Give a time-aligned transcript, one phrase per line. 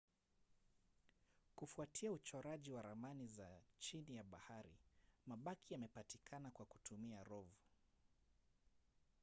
[1.55, 4.75] kufuatia uchoraji wa ramani za chini ya bahari
[5.25, 7.45] mabaki yamepatikana kwa kutumia rov